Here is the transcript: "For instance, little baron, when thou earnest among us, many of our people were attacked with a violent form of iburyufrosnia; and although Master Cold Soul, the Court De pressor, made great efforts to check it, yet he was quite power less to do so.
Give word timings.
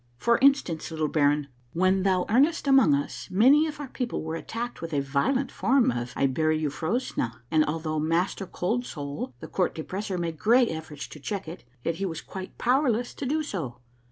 "For 0.17 0.39
instance, 0.39 0.89
little 0.89 1.07
baron, 1.09 1.47
when 1.73 2.01
thou 2.01 2.25
earnest 2.27 2.67
among 2.67 2.95
us, 2.95 3.29
many 3.29 3.67
of 3.67 3.79
our 3.79 3.87
people 3.87 4.23
were 4.23 4.33
attacked 4.35 4.81
with 4.81 4.95
a 4.95 4.99
violent 4.99 5.51
form 5.51 5.91
of 5.91 6.15
iburyufrosnia; 6.15 7.33
and 7.51 7.63
although 7.65 7.99
Master 7.99 8.47
Cold 8.47 8.83
Soul, 8.83 9.35
the 9.41 9.47
Court 9.47 9.75
De 9.75 9.83
pressor, 9.83 10.17
made 10.17 10.39
great 10.39 10.69
efforts 10.69 11.07
to 11.07 11.19
check 11.19 11.47
it, 11.47 11.65
yet 11.83 11.97
he 11.97 12.07
was 12.07 12.19
quite 12.21 12.57
power 12.57 12.89
less 12.89 13.13
to 13.13 13.27
do 13.27 13.43
so. 13.43 13.77